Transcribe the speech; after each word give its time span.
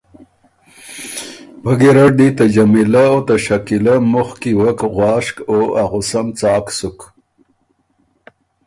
پۀ 1.61 1.71
ګېرډ 1.79 2.11
دی 2.19 2.27
ته 2.37 2.43
جمیلۀ 2.53 3.03
او 3.11 3.19
ته 3.27 3.35
شکیلۀ 3.45 3.95
مخکی 4.13 4.51
وک 4.59 4.79
غواشک 4.95 5.35
او 5.49 5.57
ا 5.81 5.83
غصۀ 5.91 6.21
ن 6.25 6.27
څاک 6.39 6.65
سُک۔ 6.77 6.97